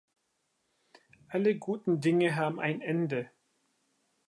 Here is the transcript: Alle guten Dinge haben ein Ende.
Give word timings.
Alle 1.27 1.59
guten 1.59 2.01
Dinge 2.01 2.35
haben 2.35 2.59
ein 2.59 2.81
Ende. 2.81 3.29